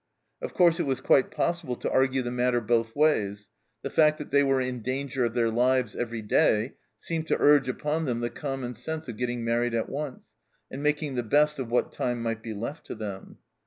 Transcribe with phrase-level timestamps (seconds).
[0.41, 3.49] Of course it was quite possible to argue the matter both ways;
[3.83, 7.69] the fact that they were in danger of their lives every day seemed to urge
[7.69, 10.31] upon them the common sense of getting married at once,
[10.71, 13.37] and making the best of what time might be left to them.